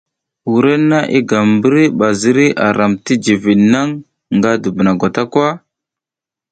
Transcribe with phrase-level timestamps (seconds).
[0.55, 3.87] Wrenna i gam mbri ba ziri a ram ti jivid naŋ
[4.35, 5.45] nga dubuna gwata ka.